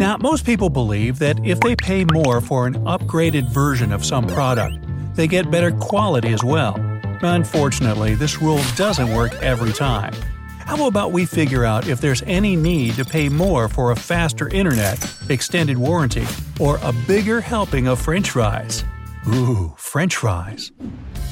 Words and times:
Now, 0.00 0.16
most 0.16 0.46
people 0.46 0.70
believe 0.70 1.18
that 1.18 1.44
if 1.44 1.60
they 1.60 1.76
pay 1.76 2.06
more 2.06 2.40
for 2.40 2.66
an 2.66 2.72
upgraded 2.86 3.50
version 3.50 3.92
of 3.92 4.02
some 4.02 4.26
product, 4.26 4.78
they 5.14 5.28
get 5.28 5.50
better 5.50 5.72
quality 5.72 6.32
as 6.32 6.42
well. 6.42 6.76
Unfortunately, 7.20 8.14
this 8.14 8.40
rule 8.40 8.62
doesn't 8.76 9.12
work 9.14 9.34
every 9.42 9.74
time. 9.74 10.14
How 10.60 10.86
about 10.86 11.12
we 11.12 11.26
figure 11.26 11.66
out 11.66 11.86
if 11.86 12.00
there's 12.00 12.22
any 12.22 12.56
need 12.56 12.94
to 12.94 13.04
pay 13.04 13.28
more 13.28 13.68
for 13.68 13.90
a 13.90 13.94
faster 13.94 14.48
internet, 14.48 14.98
extended 15.28 15.76
warranty, 15.76 16.26
or 16.58 16.78
a 16.82 16.94
bigger 17.06 17.42
helping 17.42 17.86
of 17.86 18.00
french 18.00 18.30
fries? 18.30 18.84
Ooh, 19.28 19.74
french 19.76 20.16
fries. 20.16 20.72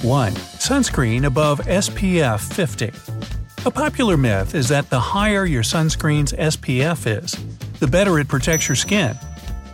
1. 0.03 0.33
Sunscreen 0.33 1.25
above 1.25 1.61
SPF 1.61 2.53
50. 2.53 2.93
A 3.65 3.71
popular 3.71 4.19
myth 4.19 4.55
is 4.55 4.69
that 4.69 4.91
the 4.91 5.01
higher 5.01 5.47
your 5.47 5.63
sunscreen's 5.63 6.35
SPF 6.35 7.07
is, 7.07 7.35
the 7.79 7.87
better 7.87 8.19
it 8.19 8.29
protects 8.29 8.69
your 8.69 8.77
skin. 8.77 9.17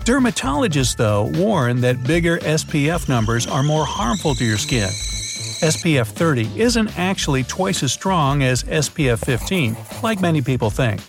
Dermatologists, 0.04 0.96
though, 0.96 1.30
warn 1.34 1.80
that 1.80 2.04
bigger 2.04 2.38
SPF 2.38 3.08
numbers 3.08 3.46
are 3.46 3.62
more 3.62 3.86
harmful 3.86 4.34
to 4.34 4.44
your 4.44 4.58
skin. 4.58 4.88
SPF 4.88 6.08
30 6.08 6.60
isn't 6.60 6.98
actually 6.98 7.42
twice 7.44 7.82
as 7.82 7.92
strong 7.92 8.42
as 8.42 8.64
SPF 8.64 9.24
15, 9.24 9.76
like 10.02 10.20
many 10.20 10.42
people 10.42 10.68
think. 10.68 11.00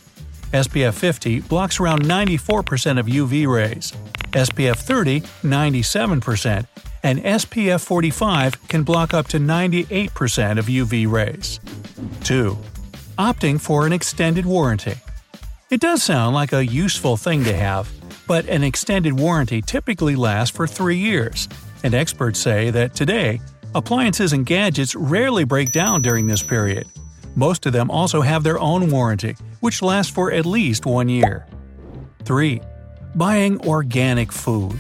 SPF 0.53 0.93
50 0.93 1.41
blocks 1.41 1.81
around 1.81 2.03
94% 2.03 2.97
of 2.97 3.07
UV 3.07 3.45
rays, 3.47 3.91
SPF 4.31 4.77
30 4.77 5.21
97%, 5.21 6.65
and 7.03 7.19
SPF 7.19 7.81
45 7.83 8.67
can 8.69 8.83
block 8.83 9.13
up 9.13 9.27
to 9.27 9.37
98% 9.37 10.57
of 10.57 10.67
UV 10.67 11.11
rays. 11.11 11.59
2. 12.23 12.57
Opting 13.17 13.59
for 13.59 13.85
an 13.85 13.91
extended 13.91 14.45
warranty. 14.45 14.95
It 15.71 15.81
does 15.81 16.03
sound 16.03 16.35
like 16.35 16.53
a 16.53 16.63
useful 16.63 17.17
thing 17.17 17.43
to 17.43 17.55
have, 17.55 17.91
but 18.27 18.45
an 18.47 18.63
extended 18.63 19.19
warranty 19.19 19.63
typically 19.63 20.15
lasts 20.15 20.55
for 20.55 20.67
three 20.67 20.97
years, 20.97 21.49
and 21.83 21.95
experts 21.95 22.37
say 22.37 22.69
that 22.69 22.93
today, 22.93 23.41
appliances 23.73 24.31
and 24.31 24.45
gadgets 24.45 24.93
rarely 24.93 25.43
break 25.43 25.71
down 25.71 26.03
during 26.03 26.27
this 26.27 26.43
period. 26.43 26.87
Most 27.35 27.65
of 27.65 27.73
them 27.73 27.89
also 27.89 28.21
have 28.21 28.43
their 28.43 28.59
own 28.59 28.91
warranty, 28.91 29.35
which 29.61 29.81
lasts 29.81 30.13
for 30.13 30.31
at 30.31 30.45
least 30.45 30.85
one 30.85 31.09
year. 31.09 31.47
3. 32.25 32.61
Buying 33.15 33.59
organic 33.67 34.31
food. 34.31 34.79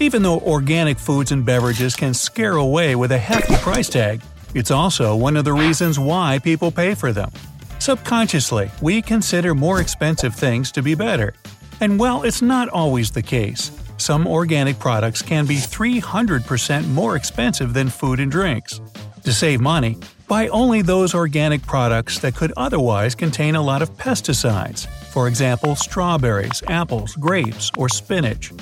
Even 0.00 0.22
though 0.22 0.40
organic 0.40 0.98
foods 0.98 1.32
and 1.32 1.44
beverages 1.44 1.94
can 1.94 2.14
scare 2.14 2.56
away 2.56 2.96
with 2.96 3.12
a 3.12 3.18
hefty 3.18 3.56
price 3.56 3.90
tag, 3.90 4.22
it's 4.54 4.70
also 4.70 5.14
one 5.14 5.36
of 5.36 5.44
the 5.44 5.52
reasons 5.52 5.98
why 5.98 6.38
people 6.42 6.70
pay 6.70 6.94
for 6.94 7.12
them. 7.12 7.30
Subconsciously, 7.78 8.70
we 8.82 9.00
consider 9.00 9.54
more 9.54 9.80
expensive 9.80 10.34
things 10.34 10.72
to 10.72 10.82
be 10.82 10.94
better. 10.94 11.32
And 11.80 11.98
while 11.98 12.24
it's 12.24 12.42
not 12.42 12.68
always 12.68 13.10
the 13.10 13.22
case, 13.22 13.70
some 13.98 14.26
organic 14.26 14.78
products 14.78 15.22
can 15.22 15.46
be 15.46 15.56
300% 15.56 16.88
more 16.88 17.16
expensive 17.16 17.74
than 17.74 17.88
food 17.88 18.20
and 18.20 18.30
drinks. 18.30 18.80
To 19.24 19.32
save 19.32 19.60
money, 19.60 19.96
buy 20.26 20.48
only 20.48 20.82
those 20.82 21.14
organic 21.14 21.62
products 21.62 22.18
that 22.18 22.34
could 22.34 22.52
otherwise 22.56 23.14
contain 23.14 23.54
a 23.54 23.62
lot 23.62 23.82
of 23.82 23.90
pesticides, 23.96 24.86
for 24.86 25.28
example, 25.28 25.76
strawberries, 25.76 26.62
apples, 26.68 27.14
grapes, 27.16 27.70
or 27.76 27.88
spinach. 27.88 28.52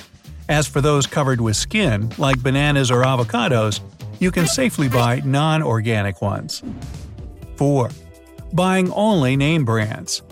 As 0.49 0.67
for 0.67 0.81
those 0.81 1.07
covered 1.07 1.41
with 1.41 1.57
skin, 1.57 2.11
like 2.19 2.43
bananas 2.43 2.91
or 2.91 3.03
avocados, 3.03 3.81
you 4.21 4.31
can 4.31 4.47
safely 4.47 4.89
buy 4.89 5.21
non 5.25 5.63
organic 5.63 6.23
ones. 6.23 6.63
4. 7.57 7.91
Buying 8.53 8.93
only 8.93 9.37
name 9.37 9.65
brands. 9.65 10.23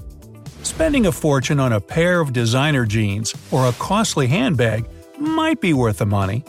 Spending 0.63 1.07
a 1.07 1.13
fortune 1.13 1.61
on 1.61 1.73
a 1.73 1.81
pair 1.81 2.21
of 2.21 2.33
designer 2.33 2.87
jeans 2.87 3.35
or 3.51 3.67
a 3.67 3.73
costly 3.73 4.27
handbag 4.27 4.89
might 5.19 5.61
be 5.61 5.75
worth 5.75 5.99
the 5.99 6.07
money. 6.07 6.45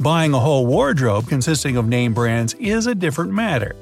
Buying 0.00 0.32
a 0.32 0.40
whole 0.40 0.66
wardrobe 0.66 1.28
consisting 1.28 1.76
of 1.76 1.86
name 1.86 2.14
brands 2.14 2.54
is 2.54 2.86
a 2.86 2.94
different 2.94 3.32
matter. 3.32 3.76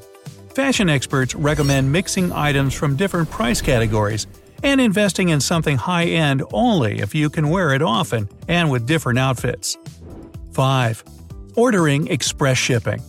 Fashion 0.55 0.91
experts 0.91 1.35
recommend 1.35 1.93
mixing 1.93 2.33
items 2.33 2.75
from 2.75 2.97
different 2.97 3.31
price 3.31 3.63
categories 3.63 4.27
and 4.65 4.81
investing 4.81 5.29
in 5.29 5.41
something 5.41 5.77
high 5.77 6.07
end 6.07 6.43
only 6.53 6.99
if 6.99 7.15
you 7.15 7.31
can 7.31 7.49
wear 7.51 7.73
it 7.73 7.83
often 7.83 8.29
and 8.49 8.71
with 8.71 8.87
different 8.87 9.19
outfits. 9.19 9.79
5. 10.53 11.05
Ordering 11.55 12.09
express 12.09 12.59
shipping. 12.59 13.01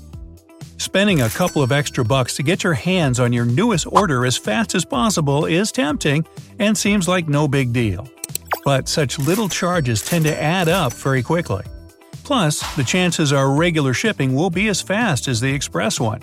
Spending 0.79 1.19
a 1.19 1.29
couple 1.29 1.62
of 1.62 1.73
extra 1.73 2.06
bucks 2.06 2.38
to 2.38 2.44
get 2.44 2.63
your 2.63 2.73
hands 2.73 3.19
on 3.19 3.34
your 3.34 3.44
newest 3.44 3.85
order 3.91 4.25
as 4.25 4.38
fast 4.38 4.73
as 4.75 4.85
possible 4.85 5.45
is 5.45 5.73
tempting 5.73 6.25
and 6.57 6.78
seems 6.78 7.06
like 7.06 7.28
no 7.28 7.50
big 7.50 7.73
deal. 7.73 8.07
But 8.63 8.88
such 8.88 9.19
little 9.19 9.50
charges 9.50 10.01
tend 10.01 10.23
to 10.23 10.41
add 10.41 10.69
up 10.69 10.94
very 10.94 11.22
quickly. 11.22 11.66
Plus, 12.23 12.63
the 12.78 12.85
chances 12.85 13.34
are 13.34 13.53
regular 13.53 13.94
shipping 13.94 14.34
will 14.34 14.50
be 14.50 14.69
as 14.69 14.81
fast 14.81 15.28
as 15.28 15.41
the 15.41 15.53
express 15.53 16.00
one. 16.00 16.22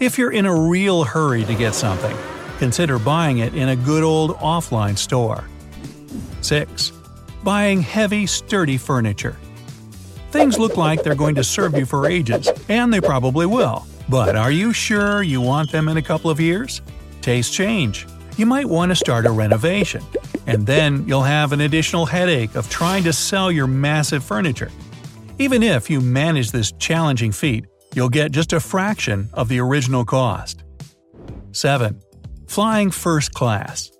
If 0.00 0.18
you're 0.18 0.32
in 0.32 0.46
a 0.46 0.60
real 0.68 1.04
hurry 1.04 1.44
to 1.44 1.54
get 1.54 1.76
something, 1.76 2.16
consider 2.58 2.98
buying 2.98 3.38
it 3.38 3.54
in 3.54 3.68
a 3.68 3.76
good 3.76 4.02
old 4.02 4.32
offline 4.38 4.98
store. 4.98 5.44
6. 6.40 6.90
Buying 7.44 7.80
heavy, 7.80 8.26
sturdy 8.26 8.76
furniture. 8.76 9.36
Things 10.34 10.58
look 10.58 10.76
like 10.76 11.04
they're 11.04 11.14
going 11.14 11.36
to 11.36 11.44
serve 11.44 11.78
you 11.78 11.86
for 11.86 12.08
ages, 12.08 12.50
and 12.68 12.92
they 12.92 13.00
probably 13.00 13.46
will. 13.46 13.86
But 14.08 14.34
are 14.34 14.50
you 14.50 14.72
sure 14.72 15.22
you 15.22 15.40
want 15.40 15.70
them 15.70 15.88
in 15.88 15.96
a 15.96 16.02
couple 16.02 16.28
of 16.28 16.40
years? 16.40 16.82
Tastes 17.20 17.54
change. 17.54 18.08
You 18.36 18.44
might 18.44 18.66
want 18.66 18.90
to 18.90 18.96
start 18.96 19.26
a 19.26 19.30
renovation, 19.30 20.02
and 20.48 20.66
then 20.66 21.06
you'll 21.06 21.22
have 21.22 21.52
an 21.52 21.60
additional 21.60 22.04
headache 22.04 22.56
of 22.56 22.68
trying 22.68 23.04
to 23.04 23.12
sell 23.12 23.52
your 23.52 23.68
massive 23.68 24.24
furniture. 24.24 24.72
Even 25.38 25.62
if 25.62 25.88
you 25.88 26.00
manage 26.00 26.50
this 26.50 26.72
challenging 26.80 27.30
feat, 27.30 27.66
you'll 27.94 28.08
get 28.08 28.32
just 28.32 28.52
a 28.52 28.58
fraction 28.58 29.30
of 29.34 29.48
the 29.48 29.60
original 29.60 30.04
cost. 30.04 30.64
7. 31.52 32.02
Flying 32.48 32.90
first 32.90 33.34
class. 33.34 33.92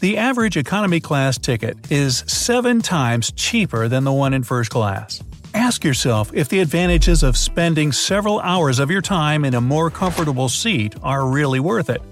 The 0.00 0.18
average 0.18 0.56
economy 0.56 0.98
class 0.98 1.38
ticket 1.38 1.76
is 1.88 2.24
seven 2.26 2.82
times 2.82 3.30
cheaper 3.36 3.86
than 3.86 4.02
the 4.02 4.12
one 4.12 4.34
in 4.34 4.42
first 4.42 4.68
class. 4.68 5.22
Ask 5.62 5.84
yourself 5.84 6.32
if 6.34 6.48
the 6.48 6.58
advantages 6.58 7.22
of 7.22 7.36
spending 7.36 7.92
several 7.92 8.40
hours 8.40 8.80
of 8.80 8.90
your 8.90 9.00
time 9.00 9.44
in 9.44 9.54
a 9.54 9.60
more 9.60 9.92
comfortable 9.92 10.48
seat 10.48 10.96
are 11.04 11.24
really 11.24 11.60
worth 11.60 11.88
it. 11.88 12.02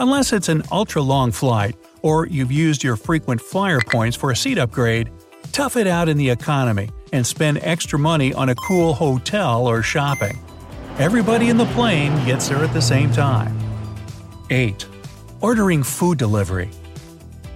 Unless 0.00 0.32
it's 0.32 0.48
an 0.48 0.64
ultra 0.72 1.00
long 1.00 1.30
flight, 1.30 1.76
or 2.02 2.26
you've 2.26 2.50
used 2.50 2.82
your 2.82 2.96
frequent 2.96 3.40
flyer 3.40 3.78
points 3.80 4.16
for 4.16 4.32
a 4.32 4.36
seat 4.36 4.58
upgrade, 4.58 5.08
tough 5.52 5.76
it 5.76 5.86
out 5.86 6.08
in 6.08 6.16
the 6.16 6.30
economy 6.30 6.90
and 7.12 7.24
spend 7.24 7.60
extra 7.62 7.96
money 7.96 8.34
on 8.34 8.48
a 8.48 8.56
cool 8.56 8.92
hotel 8.92 9.68
or 9.68 9.84
shopping. 9.84 10.36
Everybody 10.98 11.48
in 11.48 11.58
the 11.58 11.66
plane 11.66 12.12
gets 12.26 12.48
there 12.48 12.64
at 12.64 12.74
the 12.74 12.82
same 12.82 13.12
time. 13.12 13.56
8. 14.50 14.84
Ordering 15.40 15.84
food 15.84 16.18
delivery. 16.18 16.70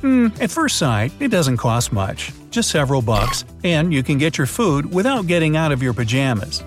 Hmm, 0.00 0.28
at 0.40 0.52
first 0.52 0.76
sight, 0.76 1.10
it 1.18 1.28
doesn't 1.28 1.56
cost 1.56 1.92
much, 1.92 2.30
just 2.54 2.70
several 2.70 3.02
bucks, 3.02 3.44
and 3.64 3.92
you 3.92 4.02
can 4.02 4.16
get 4.16 4.38
your 4.38 4.46
food 4.46 4.94
without 4.94 5.26
getting 5.26 5.56
out 5.56 5.72
of 5.72 5.82
your 5.82 5.92
pajamas. 5.92 6.62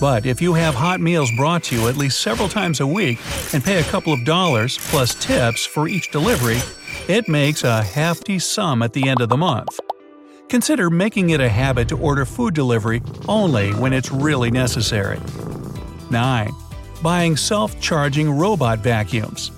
But 0.00 0.26
if 0.26 0.42
you 0.42 0.54
have 0.54 0.74
hot 0.74 1.00
meals 1.00 1.30
brought 1.36 1.62
to 1.64 1.76
you 1.76 1.88
at 1.88 1.96
least 1.96 2.20
several 2.20 2.48
times 2.48 2.80
a 2.80 2.86
week 2.86 3.20
and 3.52 3.62
pay 3.62 3.78
a 3.78 3.84
couple 3.84 4.12
of 4.12 4.24
dollars 4.24 4.78
plus 4.90 5.14
tips 5.14 5.64
for 5.64 5.86
each 5.86 6.10
delivery, 6.10 6.58
it 7.08 7.28
makes 7.28 7.62
a 7.62 7.82
hefty 7.82 8.38
sum 8.38 8.82
at 8.82 8.92
the 8.92 9.08
end 9.08 9.20
of 9.20 9.28
the 9.28 9.36
month. 9.36 9.78
Consider 10.48 10.90
making 10.90 11.30
it 11.30 11.40
a 11.40 11.48
habit 11.48 11.88
to 11.88 11.98
order 11.98 12.24
food 12.24 12.54
delivery 12.54 13.00
only 13.28 13.72
when 13.74 13.92
it's 13.92 14.10
really 14.10 14.50
necessary. 14.50 15.20
9. 16.10 16.50
Buying 17.02 17.36
self 17.36 17.80
charging 17.80 18.30
robot 18.30 18.80
vacuums. 18.80 19.52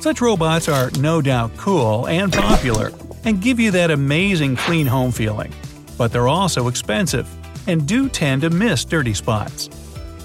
Such 0.00 0.20
robots 0.20 0.68
are 0.68 0.92
no 1.00 1.20
doubt 1.20 1.56
cool 1.56 2.06
and 2.06 2.32
popular 2.32 2.92
and 3.24 3.42
give 3.42 3.58
you 3.60 3.70
that 3.72 3.90
amazing 3.90 4.56
clean 4.56 4.86
home 4.86 5.12
feeling. 5.12 5.52
But 5.96 6.12
they're 6.12 6.28
also 6.28 6.68
expensive 6.68 7.28
and 7.66 7.86
do 7.86 8.08
tend 8.08 8.42
to 8.42 8.50
miss 8.50 8.84
dirty 8.84 9.14
spots. 9.14 9.68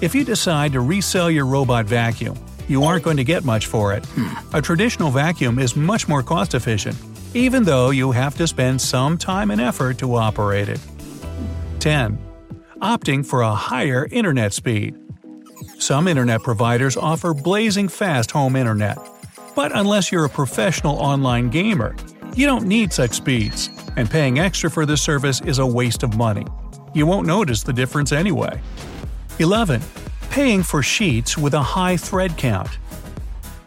If 0.00 0.14
you 0.14 0.24
decide 0.24 0.72
to 0.72 0.80
resell 0.80 1.30
your 1.30 1.46
robot 1.46 1.86
vacuum, 1.86 2.36
you 2.68 2.84
aren't 2.84 3.04
going 3.04 3.18
to 3.18 3.24
get 3.24 3.44
much 3.44 3.66
for 3.66 3.92
it. 3.92 4.06
A 4.52 4.62
traditional 4.62 5.10
vacuum 5.10 5.58
is 5.58 5.76
much 5.76 6.08
more 6.08 6.22
cost 6.22 6.54
efficient, 6.54 6.96
even 7.34 7.64
though 7.64 7.90
you 7.90 8.12
have 8.12 8.36
to 8.36 8.46
spend 8.46 8.80
some 8.80 9.18
time 9.18 9.50
and 9.50 9.60
effort 9.60 9.98
to 9.98 10.14
operate 10.14 10.68
it. 10.68 10.80
10. 11.80 12.18
Opting 12.80 13.24
for 13.24 13.42
a 13.42 13.54
higher 13.54 14.08
internet 14.10 14.52
speed. 14.52 14.96
Some 15.78 16.08
internet 16.08 16.42
providers 16.42 16.96
offer 16.96 17.34
blazing 17.34 17.88
fast 17.88 18.30
home 18.30 18.56
internet, 18.56 18.98
but 19.54 19.70
unless 19.74 20.10
you're 20.10 20.24
a 20.24 20.30
professional 20.30 20.96
online 20.96 21.50
gamer, 21.50 21.94
you 22.34 22.46
don't 22.46 22.66
need 22.66 22.92
such 22.92 23.12
speeds, 23.12 23.70
and 23.96 24.10
paying 24.10 24.38
extra 24.38 24.70
for 24.70 24.84
this 24.84 25.00
service 25.02 25.40
is 25.42 25.58
a 25.58 25.66
waste 25.66 26.02
of 26.02 26.16
money. 26.16 26.46
You 26.92 27.06
won't 27.06 27.26
notice 27.26 27.62
the 27.62 27.72
difference 27.72 28.12
anyway. 28.12 28.60
11. 29.38 29.80
Paying 30.30 30.62
for 30.62 30.82
sheets 30.82 31.38
with 31.38 31.54
a 31.54 31.62
high 31.62 31.96
thread 31.96 32.36
count. 32.36 32.78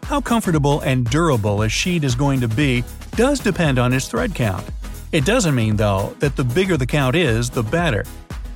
How 0.04 0.20
comfortable 0.20 0.80
and 0.80 1.08
durable 1.08 1.62
a 1.62 1.68
sheet 1.68 2.04
is 2.04 2.14
going 2.14 2.40
to 2.40 2.48
be 2.48 2.84
does 3.12 3.40
depend 3.40 3.78
on 3.78 3.92
its 3.92 4.08
thread 4.08 4.34
count. 4.34 4.64
It 5.12 5.24
doesn't 5.24 5.54
mean, 5.54 5.76
though, 5.76 6.14
that 6.18 6.36
the 6.36 6.44
bigger 6.44 6.76
the 6.76 6.86
count 6.86 7.16
is, 7.16 7.50
the 7.50 7.62
better. 7.62 8.04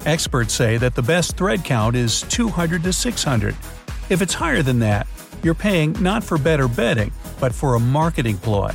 Experts 0.04 0.52
say 0.52 0.76
that 0.76 0.94
the 0.94 1.02
best 1.02 1.36
thread 1.36 1.64
count 1.64 1.96
is 1.96 2.22
200 2.22 2.82
to 2.82 2.92
600. 2.92 3.56
If 4.10 4.20
it's 4.20 4.34
higher 4.34 4.62
than 4.62 4.78
that, 4.80 5.06
you're 5.42 5.54
paying 5.54 5.92
not 6.02 6.22
for 6.22 6.36
better 6.38 6.68
bedding, 6.68 7.12
but 7.40 7.54
for 7.54 7.74
a 7.74 7.80
marketing 7.80 8.36
ploy. 8.38 8.72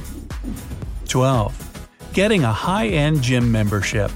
12. 1.07 2.09
Getting 2.13 2.43
a 2.43 2.51
high 2.51 2.87
end 2.87 3.21
gym 3.21 3.51
membership. 3.51 4.11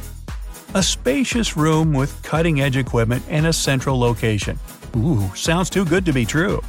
A 0.74 0.84
spacious 0.84 1.58
room 1.58 1.94
with 1.94 2.22
cutting 2.24 2.62
edge 2.62 2.78
equipment 2.78 3.24
and 3.30 3.48
a 3.48 3.54
central 3.54 4.00
location. 4.00 4.60
Ooh, 4.96 5.34
sounds 5.36 5.70
too 5.70 5.86
good 5.86 6.06
to 6.06 6.14
be 6.14 6.26
true. 6.26 6.62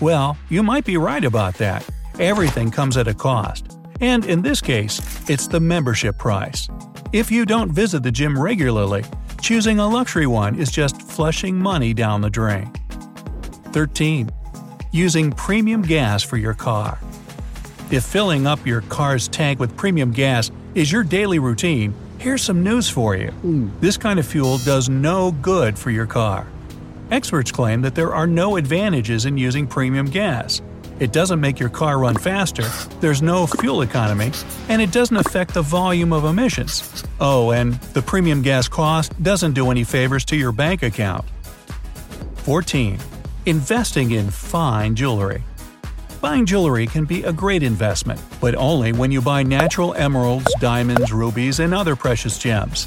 Well, 0.00 0.36
you 0.48 0.62
might 0.62 0.84
be 0.84 0.96
right 0.96 1.24
about 1.24 1.54
that. 1.54 1.88
Everything 2.18 2.70
comes 2.70 2.96
at 2.96 3.08
a 3.08 3.14
cost. 3.14 3.78
And 4.00 4.24
in 4.26 4.42
this 4.42 4.60
case, 4.60 5.00
it's 5.28 5.46
the 5.46 5.60
membership 5.60 6.18
price. 6.18 6.68
If 7.12 7.30
you 7.30 7.44
don't 7.44 7.70
visit 7.70 8.02
the 8.02 8.10
gym 8.10 8.40
regularly, 8.40 9.04
choosing 9.40 9.78
a 9.78 9.88
luxury 9.88 10.26
one 10.26 10.58
is 10.58 10.70
just 10.70 11.00
flushing 11.02 11.56
money 11.56 11.94
down 11.94 12.20
the 12.20 12.30
drain. 12.30 12.72
13. 13.72 14.30
Using 14.92 15.30
premium 15.30 15.82
gas 15.82 16.22
for 16.22 16.36
your 16.36 16.54
car. 16.54 16.98
If 17.92 18.04
filling 18.04 18.46
up 18.46 18.66
your 18.66 18.80
car's 18.80 19.28
tank 19.28 19.60
with 19.60 19.76
premium 19.76 20.12
gas 20.12 20.50
is 20.74 20.90
your 20.90 21.04
daily 21.04 21.38
routine, 21.38 21.92
here's 22.16 22.40
some 22.40 22.62
news 22.62 22.88
for 22.88 23.14
you. 23.16 23.28
Hmm. 23.32 23.68
This 23.80 23.98
kind 23.98 24.18
of 24.18 24.26
fuel 24.26 24.56
does 24.64 24.88
no 24.88 25.32
good 25.42 25.78
for 25.78 25.90
your 25.90 26.06
car. 26.06 26.46
Experts 27.10 27.52
claim 27.52 27.82
that 27.82 27.94
there 27.94 28.14
are 28.14 28.26
no 28.26 28.56
advantages 28.56 29.26
in 29.26 29.36
using 29.36 29.66
premium 29.66 30.06
gas. 30.06 30.62
It 31.00 31.12
doesn't 31.12 31.38
make 31.38 31.60
your 31.60 31.68
car 31.68 31.98
run 31.98 32.16
faster, 32.16 32.64
there's 33.02 33.20
no 33.20 33.46
fuel 33.46 33.82
economy, 33.82 34.32
and 34.70 34.80
it 34.80 34.90
doesn't 34.90 35.18
affect 35.18 35.52
the 35.52 35.60
volume 35.60 36.14
of 36.14 36.24
emissions. 36.24 37.04
Oh, 37.20 37.50
and 37.50 37.74
the 37.92 38.00
premium 38.00 38.40
gas 38.40 38.68
cost 38.68 39.22
doesn't 39.22 39.52
do 39.52 39.70
any 39.70 39.84
favors 39.84 40.24
to 40.26 40.36
your 40.36 40.52
bank 40.52 40.82
account. 40.82 41.26
14. 42.36 42.98
Investing 43.44 44.12
in 44.12 44.30
fine 44.30 44.94
jewelry. 44.94 45.44
Buying 46.22 46.46
jewelry 46.46 46.86
can 46.86 47.04
be 47.04 47.24
a 47.24 47.32
great 47.32 47.64
investment, 47.64 48.22
but 48.40 48.54
only 48.54 48.92
when 48.92 49.10
you 49.10 49.20
buy 49.20 49.42
natural 49.42 49.92
emeralds, 49.94 50.46
diamonds, 50.60 51.12
rubies, 51.12 51.58
and 51.58 51.74
other 51.74 51.96
precious 51.96 52.38
gems. 52.38 52.86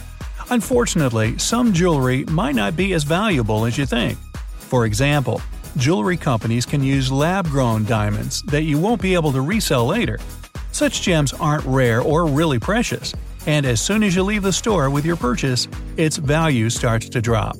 Unfortunately, 0.52 1.38
some 1.38 1.74
jewelry 1.74 2.24
might 2.30 2.56
not 2.56 2.78
be 2.78 2.94
as 2.94 3.04
valuable 3.04 3.66
as 3.66 3.78
you 3.78 3.86
think. 3.86 4.18
For 4.58 4.86
example, 4.86 5.42
jewelry 5.76 6.16
companies 6.16 6.66
can 6.66 6.82
use 6.82 7.12
lab 7.12 7.50
grown 7.50 7.84
diamonds 7.84 8.42
that 8.44 8.64
you 8.64 8.80
won't 8.80 9.02
be 9.02 9.16
able 9.16 9.34
to 9.34 9.42
resell 9.42 9.86
later. 9.86 10.18
Such 10.72 11.02
gems 11.02 11.34
aren't 11.34 11.66
rare 11.66 12.00
or 12.00 12.26
really 12.28 12.58
precious, 12.58 13.14
and 13.48 13.66
as 13.66 13.82
soon 13.82 14.02
as 14.04 14.16
you 14.16 14.24
leave 14.24 14.44
the 14.44 14.54
store 14.54 14.90
with 14.90 15.04
your 15.04 15.18
purchase, 15.18 15.68
its 15.98 16.16
value 16.16 16.70
starts 16.70 17.10
to 17.10 17.22
drop. 17.22 17.58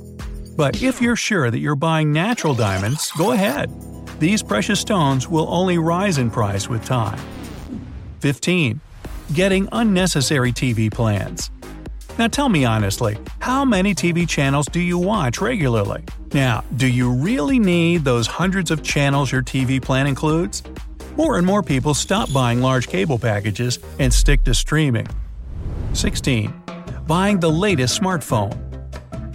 But 0.56 0.82
if 0.82 1.02
you're 1.02 1.18
sure 1.18 1.52
that 1.52 1.60
you're 1.60 1.76
buying 1.76 2.14
natural 2.14 2.56
diamonds, 2.56 3.12
go 3.18 3.34
ahead. 3.34 3.70
These 4.20 4.44
precious 4.44 4.80
stones 4.80 5.28
will 5.28 5.46
only 5.50 5.78
rise 5.78 6.20
in 6.20 6.32
price 6.32 6.70
with 6.70 6.86
time. 6.86 7.20
15. 8.22 8.80
Getting 9.34 9.68
unnecessary 9.74 10.54
TV 10.54 10.90
plans. 10.90 11.52
Now 12.18 12.28
tell 12.28 12.48
me 12.48 12.64
honestly, 12.64 13.18
how 13.40 13.66
many 13.66 13.94
TV 13.94 14.28
channels 14.28 14.68
do 14.68 14.80
you 14.80 14.98
watch 14.98 15.42
regularly? 15.42 16.06
Now, 16.34 16.64
do 16.78 16.88
you 16.88 17.12
really 17.12 17.60
need 17.60 18.06
those 18.06 18.26
hundreds 18.26 18.72
of 18.72 18.84
channels 18.84 19.34
your 19.34 19.42
TV 19.42 19.82
plan 19.82 20.08
includes? 20.08 20.64
More 21.18 21.38
and 21.38 21.46
more 21.46 21.62
people 21.62 21.94
stop 21.94 22.32
buying 22.32 22.62
large 22.62 22.88
cable 22.88 23.20
packages 23.20 23.80
and 24.00 24.14
stick 24.14 24.46
to 24.46 24.54
streaming. 24.54 25.08
16. 25.92 26.54
Buying 27.06 27.42
the 27.42 27.52
latest 27.52 28.00
smartphone. 28.00 28.54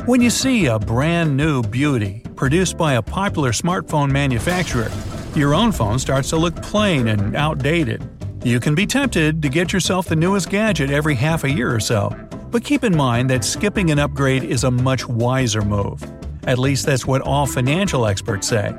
When 0.07 0.23
you 0.23 0.31
see 0.31 0.67
a 0.67 0.79
brand 0.79 1.37
new 1.37 1.63
beauty 1.63 2.25
produced 2.41 2.79
by 2.79 2.95
a 2.95 3.03
popular 3.03 3.51
smartphone 3.51 4.11
manufacturer, 4.11 4.91
your 5.35 5.55
own 5.55 5.71
phone 5.71 5.99
starts 5.99 6.31
to 6.31 6.39
look 6.39 6.57
plain 6.63 7.09
and 7.09 7.37
outdated. 7.37 8.03
You 8.43 8.59
can 8.59 8.75
be 8.75 8.87
tempted 8.87 9.43
to 9.43 9.51
get 9.51 9.75
yourself 9.75 10.07
the 10.07 10.17
newest 10.17 10.49
gadget 10.49 10.91
every 10.91 11.15
half 11.15 11.45
a 11.45 11.51
year 11.51 11.71
or 11.71 11.81
so, 11.81 12.09
but 12.51 12.65
keep 12.65 12.83
in 12.83 12.97
mind 12.97 13.29
that 13.29 13.45
skipping 13.45 13.91
an 13.91 13.99
upgrade 13.99 14.43
is 14.43 14.65
a 14.65 14.71
much 14.71 15.07
wiser 15.07 15.61
move. 15.61 16.03
At 16.45 16.59
least 16.59 16.87
that's 16.87 17.07
what 17.07 17.21
all 17.21 17.45
financial 17.45 18.07
experts 18.07 18.49
say. 18.49 18.75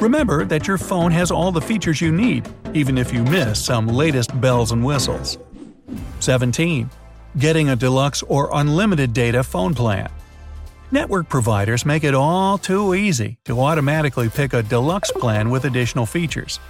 Remember 0.00 0.44
that 0.44 0.66
your 0.66 0.76
phone 0.76 1.10
has 1.12 1.30
all 1.30 1.50
the 1.50 1.62
features 1.62 2.02
you 2.02 2.12
need, 2.12 2.46
even 2.74 2.98
if 2.98 3.10
you 3.10 3.22
miss 3.22 3.58
some 3.58 3.86
latest 3.88 4.38
bells 4.38 4.70
and 4.70 4.84
whistles. 4.84 5.38
17. 6.20 6.90
Getting 7.38 7.70
a 7.70 7.76
deluxe 7.76 8.22
or 8.24 8.50
unlimited 8.52 9.14
data 9.14 9.42
phone 9.42 9.72
plan. 9.72 10.10
Network 10.90 11.28
providers 11.28 11.84
make 11.84 12.02
it 12.02 12.14
all 12.14 12.56
too 12.56 12.94
easy 12.94 13.36
to 13.44 13.60
automatically 13.60 14.30
pick 14.30 14.54
a 14.54 14.62
deluxe 14.62 15.12
plan 15.12 15.50
with 15.50 15.66
additional 15.66 16.06
features. 16.06 16.60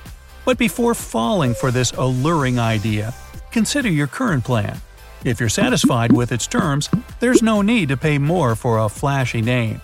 But 0.45 0.59
before 0.59 0.95
falling 0.95 1.55
for 1.55 1.71
this 1.71 1.93
alluring 1.93 2.59
idea, 2.59 3.15
consider 3.53 3.89
your 3.89 4.09
current 4.09 4.43
plan. 4.43 4.81
If 5.25 5.39
you're 5.39 5.49
satisfied 5.49 6.13
with 6.13 6.33
its 6.33 6.49
terms, 6.49 6.91
there's 7.21 7.43
no 7.43 7.63
need 7.63 7.91
to 7.91 7.97
pay 7.97 8.19
more 8.19 8.57
for 8.57 8.79
a 8.79 8.89
flashy 8.89 9.41
name. 9.41 9.81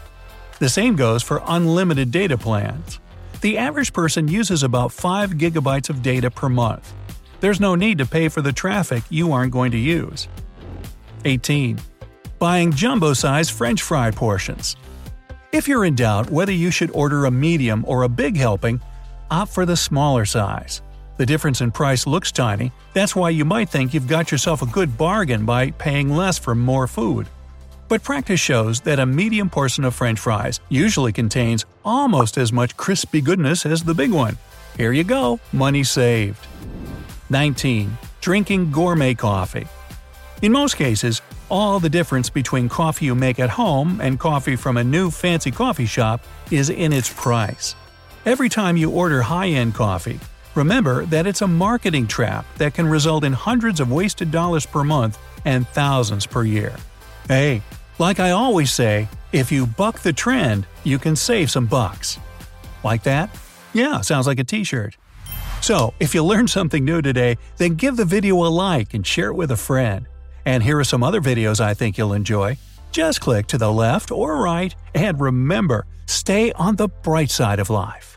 The 0.58 0.68
same 0.68 0.96
goes 0.96 1.22
for 1.22 1.40
unlimited 1.46 2.10
data 2.10 2.36
plans. 2.36 2.98
The 3.40 3.56
average 3.56 3.92
person 3.92 4.26
uses 4.26 4.64
about 4.64 4.90
5 4.90 5.34
gigabytes 5.34 5.90
of 5.90 6.02
data 6.02 6.28
per 6.28 6.48
month. 6.48 6.92
There's 7.38 7.60
no 7.60 7.76
need 7.76 7.98
to 7.98 8.06
pay 8.06 8.28
for 8.28 8.42
the 8.42 8.52
traffic 8.52 9.04
you 9.10 9.32
aren't 9.32 9.52
going 9.52 9.70
to 9.72 9.78
use. 9.78 10.26
18. 11.24 11.78
Buying 12.44 12.72
jumbo 12.74 13.14
size 13.14 13.48
french 13.48 13.80
fry 13.80 14.10
portions. 14.10 14.76
If 15.50 15.66
you're 15.66 15.86
in 15.86 15.94
doubt 15.94 16.28
whether 16.28 16.52
you 16.52 16.70
should 16.70 16.90
order 16.90 17.24
a 17.24 17.30
medium 17.30 17.86
or 17.88 18.02
a 18.02 18.08
big 18.10 18.36
helping, 18.36 18.82
opt 19.30 19.50
for 19.50 19.64
the 19.64 19.78
smaller 19.78 20.26
size. 20.26 20.82
The 21.16 21.24
difference 21.24 21.62
in 21.62 21.70
price 21.70 22.06
looks 22.06 22.30
tiny, 22.30 22.70
that's 22.92 23.16
why 23.16 23.30
you 23.30 23.46
might 23.46 23.70
think 23.70 23.94
you've 23.94 24.06
got 24.06 24.30
yourself 24.30 24.60
a 24.60 24.66
good 24.66 24.98
bargain 24.98 25.46
by 25.46 25.70
paying 25.70 26.14
less 26.14 26.36
for 26.36 26.54
more 26.54 26.86
food. 26.86 27.28
But 27.88 28.02
practice 28.02 28.40
shows 28.40 28.78
that 28.82 28.98
a 28.98 29.06
medium 29.06 29.48
portion 29.48 29.82
of 29.86 29.94
french 29.94 30.20
fries 30.20 30.60
usually 30.68 31.14
contains 31.14 31.64
almost 31.82 32.36
as 32.36 32.52
much 32.52 32.76
crispy 32.76 33.22
goodness 33.22 33.64
as 33.64 33.84
the 33.84 33.94
big 33.94 34.12
one. 34.12 34.36
Here 34.76 34.92
you 34.92 35.04
go, 35.04 35.40
money 35.54 35.82
saved. 35.82 36.46
19. 37.30 37.96
Drinking 38.20 38.70
gourmet 38.70 39.14
coffee. 39.14 39.66
In 40.42 40.52
most 40.52 40.76
cases, 40.76 41.22
all 41.54 41.80
the 41.80 41.88
difference 41.88 42.28
between 42.28 42.68
coffee 42.68 43.06
you 43.06 43.14
make 43.14 43.38
at 43.38 43.50
home 43.50 44.00
and 44.00 44.18
coffee 44.18 44.56
from 44.56 44.76
a 44.76 44.84
new 44.84 45.10
fancy 45.10 45.50
coffee 45.50 45.86
shop 45.86 46.20
is 46.50 46.68
in 46.68 46.92
its 46.92 47.12
price. 47.12 47.74
Every 48.26 48.48
time 48.48 48.76
you 48.76 48.90
order 48.90 49.22
high 49.22 49.48
end 49.48 49.74
coffee, 49.74 50.18
Remember 50.54 51.04
that 51.06 51.26
it's 51.26 51.42
a 51.42 51.48
marketing 51.48 52.06
trap 52.06 52.46
that 52.58 52.74
can 52.74 52.86
result 52.86 53.24
in 53.24 53.32
hundreds 53.32 53.80
of 53.80 53.90
wasted 53.90 54.30
dollars 54.30 54.64
per 54.64 54.84
month 54.84 55.18
and 55.44 55.66
thousands 55.68 56.26
per 56.26 56.44
year. 56.44 56.76
Hey, 57.26 57.60
like 57.98 58.20
I 58.20 58.30
always 58.30 58.72
say, 58.72 59.08
if 59.32 59.50
you 59.50 59.66
buck 59.66 60.00
the 60.00 60.12
trend, 60.12 60.66
you 60.84 60.98
can 60.98 61.16
save 61.16 61.50
some 61.50 61.66
bucks. 61.66 62.20
Like 62.84 63.02
that? 63.02 63.36
Yeah, 63.72 64.00
sounds 64.02 64.28
like 64.28 64.38
a 64.38 64.44
t 64.44 64.62
shirt. 64.62 64.96
So, 65.60 65.94
if 65.98 66.14
you 66.14 66.22
learned 66.22 66.50
something 66.50 66.84
new 66.84 67.02
today, 67.02 67.38
then 67.56 67.74
give 67.74 67.96
the 67.96 68.04
video 68.04 68.36
a 68.44 68.48
like 68.48 68.94
and 68.94 69.04
share 69.04 69.28
it 69.28 69.34
with 69.34 69.50
a 69.50 69.56
friend. 69.56 70.06
And 70.44 70.62
here 70.62 70.78
are 70.78 70.84
some 70.84 71.02
other 71.02 71.20
videos 71.20 71.60
I 71.60 71.74
think 71.74 71.98
you'll 71.98 72.12
enjoy. 72.12 72.58
Just 72.92 73.20
click 73.20 73.46
to 73.48 73.58
the 73.58 73.72
left 73.72 74.10
or 74.10 74.36
right, 74.36 74.74
and 74.94 75.20
remember, 75.20 75.86
stay 76.06 76.52
on 76.52 76.76
the 76.76 76.88
bright 77.02 77.30
side 77.30 77.58
of 77.58 77.70
life. 77.70 78.13